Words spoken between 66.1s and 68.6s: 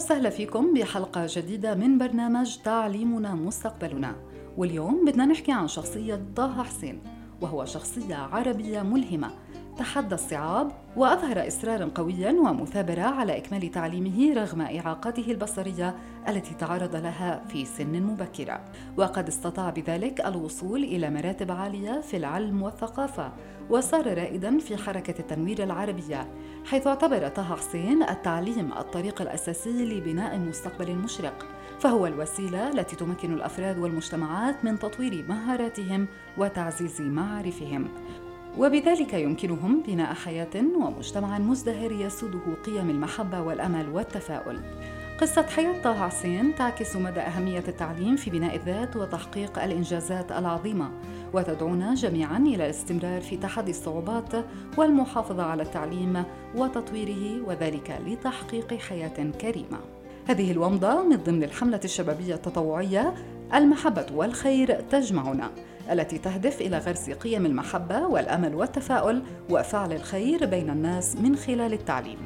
تهدف إلى غرس قيم المحبة والأمل